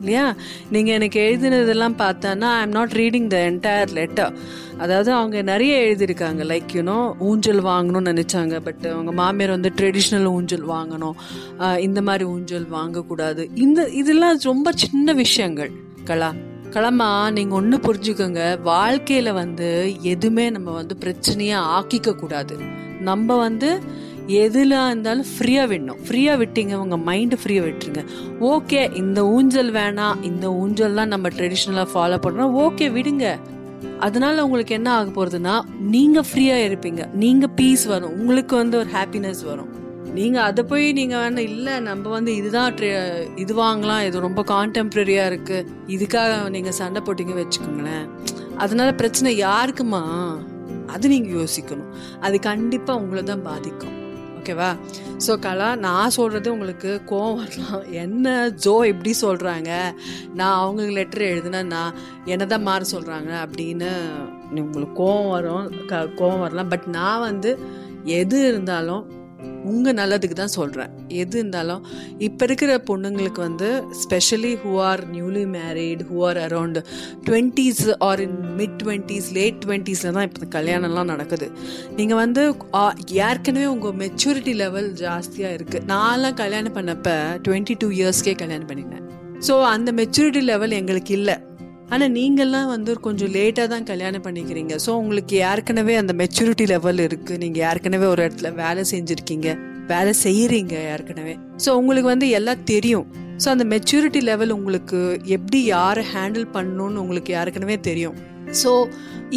இல்லையா? 0.00 0.26
நீங்கள் 0.74 0.96
எனக்கு 0.98 1.20
எழுதினதெல்லாம் 1.28 1.96
பார்த்தோன்னா 2.02 2.48
I 2.56 2.60
am 2.66 2.74
not 2.78 2.94
reading 3.00 3.30
the 3.34 3.38
entire 3.50 3.92
letter 3.98 4.34
அதாவது 4.84 5.10
அவங்க 5.18 5.38
நிறைய 5.50 5.72
எழுதியிருக்காங்க. 5.86 6.42
லைக் 6.52 6.74
யூனோ 6.78 6.98
ஊஞ்சல் 7.28 7.62
வாங்கணும்னு 7.64 8.10
நினச்சாங்க. 8.10 8.54
பட் 8.66 8.84
அவங்க 8.92 9.12
மாமியார் 9.20 9.54
வந்து 9.56 9.72
ட்ரெடிஷ்னல் 9.80 10.28
ஊஞ்சல் 10.36 10.66
வாங்கணும். 10.68 11.16
இந்த 11.86 12.00
மாதிரி 12.08 12.24
ஊஞ்சல் 12.34 12.66
வாங்கக்கூடாது. 12.78 13.44
இந்த 13.66 13.80
இதெல்லாம் 14.02 14.38
ரொம்ப 14.52 14.72
சின்ன 14.84 15.12
விஷயங்கள். 15.24 15.72
கலா 16.10 16.30
களமா 16.74 17.08
நீங்கள் 17.36 17.58
ஒன்று 17.58 17.76
புரிஞ்சுக்கோங்க. 17.86 18.42
வாழ்க்கையில் 18.72 19.30
வந்து 19.38 19.68
எதுவுமே 20.12 20.44
நம்ம 20.56 20.70
வந்து 20.78 20.96
பிரச்சனையாக 21.04 21.70
ஆக்கிக்க 21.78 22.14
கூடாது. 22.22 22.56
நம்ம 23.08 23.36
வந்து 23.46 23.70
எதில் 24.30 24.74
இருந்தாலும் 24.86 25.28
ஃப்ரீயா 25.34 25.62
விடணும். 25.72 26.00
ஃப்ரீயா 26.06 26.34
விட்டீங்க 26.42 26.74
உங்க 26.74 26.96
மைண்ட் 26.96 27.34
ஃப்ரீயா 27.34 27.62
விட்டுருங்க. 27.66 28.02
ஓகே 28.40 28.94
இந்த 28.96 29.26
ஊஞ்சல் 29.26 29.72
வேணாம். 29.72 30.22
இந்த 30.22 30.46
ஊஞ்சல்லாம் 30.62 31.12
நம்ம 31.14 31.28
ட்ரெடிஷ்னலா 31.28 31.84
ஃபாலோ 31.94 32.18
பண்றோம். 32.26 32.54
ஓகே 32.64 32.88
விடுங்க. 32.96 33.38
அதனால 33.98 34.44
உங்களுக்கு 34.44 34.74
என்ன 34.74 34.92
ஆக 34.92 35.08
போறதுன்னா 35.16 35.54
நீங்க 35.78 36.20
ஃப்ரீயா 36.20 36.58
இருப்பீங்க. 36.68 37.02
நீங்க 37.12 37.46
பீஸ் 37.46 37.84
வரும். 37.84 38.12
உங்களுக்கு 38.12 38.56
வந்து 38.56 38.78
ஒரு 38.78 38.90
ஹாப்பினஸ் 38.90 39.44
வரும். 39.44 39.78
நீங்க 40.14 40.42
அதை 40.42 40.64
போய் 40.64 40.92
நீங்க 40.92 41.16
வேணா 41.16 41.38
இல்ல 41.38 41.78
நம்ம 41.80 42.08
வந்து 42.08 42.34
இதுதான் 42.34 42.78
இது 43.36 43.54
வாங்கலாம். 43.62 44.04
இது 44.06 44.20
ரொம்ப 44.20 44.44
கான்டெம்பரரியா 44.52 45.26
இருக்கு. 45.26 45.58
இதுக்காக 45.86 46.48
நீங்க 46.48 46.72
சண்டை 46.72 47.02
போட்டிங்க 47.04 47.36
வச்சுக்கோங்களேன். 47.42 48.06
அதனால 48.56 48.94
பிரச்சனை 48.94 49.42
யாருக்குமா? 49.42 50.02
அது 50.86 51.08
நீங்க 51.08 51.30
யோசிக்கணும். 51.38 51.90
அது 52.20 52.40
கண்டிப்பா 52.40 52.92
உங்களை 52.96 53.22
தான் 53.22 53.42
பாதிக்கும். 53.42 53.99
ஓகேவா? 54.40 54.68
ஸோ 55.26 55.32
கலா 55.38 55.68
நான் 55.86 56.14
சொல்கிறது 56.16 56.52
உங்களுக்கு 56.52 56.90
கோவம் 57.10 57.38
வரலாம். 57.40 57.82
என்ன 58.02 58.48
ஜோ 58.64 58.74
இப்படி 58.92 59.12
சொல்கிறாங்க 59.22 59.70
நான் 60.34 60.58
அவங்களுக்கு 60.60 60.96
லெட்டர் 60.98 61.24
எழுதுனா 61.32 61.62
நான் 61.74 61.96
என்ன 62.24 62.46
தான் 62.46 62.66
மாற 62.68 62.84
சொல்கிறாங்க 62.92 63.30
அப்படின்னு 63.44 63.90
உங்களுக்கு 64.62 64.96
கோவம் 65.02 65.30
வரும் 65.30 65.86
க 65.86 66.02
கோவம் 66.20 66.44
வரலாம். 66.46 66.68
பட் 66.68 66.86
நான் 66.98 67.24
வந்து 67.28 67.52
எது 68.04 68.36
இருந்தாலும் 68.48 69.02
உங்கள் 69.64 69.94
நல்லதுக்கு 69.94 70.36
தான் 70.36 70.52
சொல்கிறேன் 70.56 70.90
எது 71.08 71.38
இருந்தாலும் 71.38 71.82
இப்போ 72.18 72.44
இருக்கிற 72.44 72.78
பொண்ணுங்களுக்கு 72.88 73.40
வந்து 73.40 73.68
specially 74.02 74.52
who 74.62 74.72
are 74.80 75.02
newly 75.08 75.44
married 75.56 76.02
who 76.10 76.18
are 76.28 76.38
around 76.38 76.78
twenties 77.28 77.82
or 78.08 78.20
in 78.20 78.38
mid 78.60 78.76
twenties 78.82 79.28
late 79.38 79.60
டுவெண்ட்டீஸில் 79.64 80.14
தான் 80.16 80.28
இப்போ 80.30 80.48
கல்யாணம்லாம் 80.56 81.10
நடக்குது. 81.12 81.48
நீங்கள் 81.96 82.20
வந்து 82.24 82.42
ஏற்கனவே 83.28 83.66
உங்கள் 83.66 83.98
மெச்சூரிட்டி 84.02 84.54
லெவல் 84.54 84.90
ஜாஸ்தியாக 85.02 85.56
இருக்குது 85.58 85.86
நான்லாம் 85.86 86.40
கல்யாணம் 86.42 86.76
பண்ணப்போ 86.78 87.16
டுவெண்ட்டி 87.48 87.76
டூ 87.82 87.90
இயர்ஸ்க்கே 88.00 88.34
கல்யாணம் 88.42 88.70
பண்ணினேன் 88.72 89.06
ஸோ 89.48 89.54
அந்த 89.74 89.92
மெச்சூரிட்டி 89.92 90.40
லெவல் 90.42 90.70
எங்களுக்கு 90.70 91.14
இல்லை. 91.18 91.36
ஆனால் 91.94 92.12
நீங்கள்லாம் 92.16 92.68
வந்து 92.74 92.92
கொஞ்சம் 93.06 93.32
லேட்டாக 93.36 93.68
தான் 93.74 93.86
கல்யாணம் 93.90 94.24
பண்ணிக்கிறீங்க. 94.26 94.74
ஸோ 94.84 94.90
உங்களுக்கு 95.02 95.36
ஏற்கனவே 95.50 95.94
அந்த 96.02 96.12
மெச்சூரிட்டி 96.20 96.64
லெவல் 96.72 97.00
இருக்குது 97.06 97.40
நீங்கள் 97.44 97.64
ஏற்கனவே 97.70 98.06
ஒரு 98.14 98.20
இடத்துல 98.26 98.50
வேலை 98.62 98.82
செஞ்சுருக்கீங்க? 98.92 99.48
வேலை 99.92 100.12
செய்கிறீங்க 100.24 100.74
ஏற்கனவே 100.92 101.34
ஸோ 101.64 101.70
உங்களுக்கு 101.80 102.08
வந்து 102.12 102.26
எல்லாம் 102.38 102.62
தெரியும். 102.72 103.06
ஸோ 103.42 103.48
அந்த 103.54 103.64
மெச்சூரிட்டி 103.72 104.20
லெவல் 104.28 104.54
உங்களுக்கு 104.58 104.98
எப்படி 105.36 105.58
யாரை 105.74 106.02
ஹேண்டில் 106.14 106.46
பண்ணணும்னு 106.56 107.02
உங்களுக்கு 107.04 107.32
ஏற்கனவே 107.40 107.76
தெரியும். 107.88 108.18
ஸோ 108.60 108.70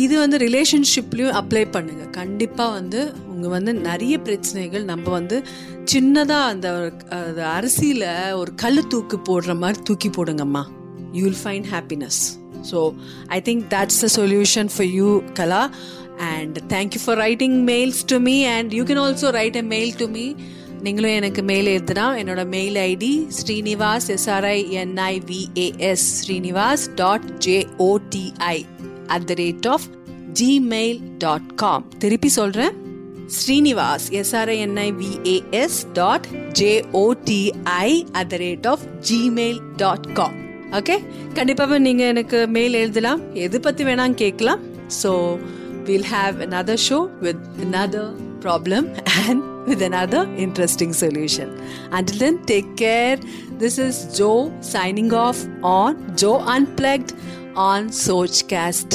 இது 0.04 0.14
வந்து 0.24 0.38
ரிலேஷன்ஷிப்லேயும் 0.46 1.38
அப்ளை 1.40 1.64
பண்ணுங்கள் 1.76 2.14
கண்டிப்பாக 2.20 2.76
வந்து 2.78 3.02
உங்கள் 3.32 3.54
வந்து 3.56 3.74
நிறைய 3.90 4.16
பிரச்சனைகள் 4.28 4.86
நம்ம 4.92 5.10
வந்து 5.18 5.40
சின்னதாக 5.94 6.52
அந்த 6.54 7.42
அரிசியில் 7.58 8.08
ஒரு 8.42 8.54
கல் 8.64 8.88
தூக்கு 8.94 9.20
போடுற 9.30 9.54
மாதிரி 9.64 9.82
தூக்கி 9.90 10.12
போடுங்கம்மா. 10.20 10.64
You 11.18 11.24
will 11.28 11.42
find 11.44 11.70
happiness 11.76 12.22
So 12.64 12.80
I 13.30 13.42
think 13.42 13.70
that's 13.70 14.00
the 14.00 14.10
solution 14.12 14.68
for 14.70 14.86
you, 14.90 15.10
Kala. 15.34 15.62
And 16.32 16.62
thank 16.70 16.96
you 16.96 17.02
for 17.02 17.16
writing 17.16 17.66
mails 17.66 18.04
to 18.06 18.20
me. 18.20 18.36
And 18.48 18.72
you 18.72 18.86
can 18.86 18.98
also 18.98 19.32
write 19.32 19.56
a 19.56 19.66
mail 19.74 19.92
to 20.02 20.08
me. 20.10 20.26
நீங்களும் 20.86 21.14
எனக்கு 21.18 21.42
மெயில் 21.50 21.68
எழுதுனா 21.74 22.06
என்னோட 22.22 22.42
mail 22.54 22.78
ID 22.82 23.12
Srinivas 23.38 24.08
SRI 24.16 24.58
என்ஐவிஏஎஸ் 24.82 26.08
Srinivas 26.18 26.84
dot 27.02 27.28
JOTI 27.46 28.58
at 29.16 29.28
the 29.30 29.38
rate 29.42 29.68
of 29.74 29.86
Gmail 30.40 31.00
dot 31.24 31.48
com 31.64 31.86
திருப்பி 32.04 32.32
சொல்கிறேன் 32.40 32.76
Srinivas 33.40 34.08
SRINIVAS 34.22 35.80
dot 36.00 36.28
JOTI 36.62 37.90
at 38.22 38.32
the 38.34 38.42
rate 38.46 38.68
of 38.74 38.84
Gmail 39.10 39.62
dot 39.84 40.08
com 40.20 40.38
okay 40.79 40.97
கண்டிப்பாக 41.35 41.79
நீங்கள் 41.79 42.07
எனக்கு 42.07 42.47
mail 42.47 42.75
எழுதலாம் 42.75 43.23
எது 43.47 43.61
பற்றி 43.61 43.85
வேணாம் 43.85 44.15
கேட்கலாம் 44.15 44.65
so 45.03 45.13
will 45.85 46.11
have 46.15 46.43
another 46.43 46.79
show 46.89 46.99
with 47.21 47.45
another 47.67 48.07
problem 48.41 48.89
and 49.21 49.45
with 49.69 49.83
another 49.83 50.21
interesting 50.37 50.93
solution. 50.95 51.49
Until 51.91 52.19
then, 52.19 52.37
take 52.45 52.77
care. 52.77 53.17
This 53.55 53.79
is 53.79 54.19
Joe 54.19 54.53
signing 54.63 55.13
off 55.15 55.47
on 55.63 56.17
Joe 56.17 56.39
Unplugged 56.57 57.13
on 57.57 57.89
Sochcast 57.91 58.91